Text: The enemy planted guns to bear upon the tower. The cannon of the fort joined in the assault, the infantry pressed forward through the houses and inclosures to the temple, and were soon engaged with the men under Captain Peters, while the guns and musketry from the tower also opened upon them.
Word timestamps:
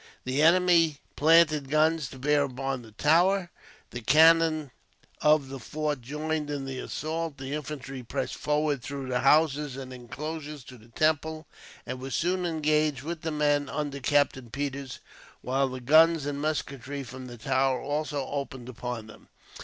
The 0.23 0.41
enemy 0.41 0.97
planted 1.15 1.69
guns 1.69 2.09
to 2.09 2.17
bear 2.17 2.43
upon 2.45 2.81
the 2.81 2.91
tower. 2.91 3.51
The 3.91 4.01
cannon 4.01 4.71
of 5.21 5.49
the 5.49 5.59
fort 5.59 6.01
joined 6.01 6.49
in 6.49 6.65
the 6.65 6.79
assault, 6.79 7.37
the 7.37 7.53
infantry 7.53 8.01
pressed 8.01 8.33
forward 8.33 8.81
through 8.81 9.09
the 9.09 9.19
houses 9.19 9.77
and 9.77 9.93
inclosures 9.93 10.63
to 10.63 10.79
the 10.79 10.87
temple, 10.89 11.45
and 11.85 11.99
were 12.01 12.09
soon 12.09 12.47
engaged 12.47 13.03
with 13.03 13.21
the 13.21 13.29
men 13.29 13.69
under 13.69 13.99
Captain 13.99 14.49
Peters, 14.49 15.01
while 15.41 15.67
the 15.69 15.79
guns 15.79 16.25
and 16.25 16.41
musketry 16.41 17.03
from 17.03 17.27
the 17.27 17.37
tower 17.37 17.79
also 17.79 18.25
opened 18.25 18.69
upon 18.69 19.05
them. 19.05 19.27